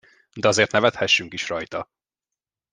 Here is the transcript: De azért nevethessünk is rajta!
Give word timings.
De 0.35 0.47
azért 0.47 0.71
nevethessünk 0.71 1.33
is 1.33 1.47
rajta! 1.47 1.89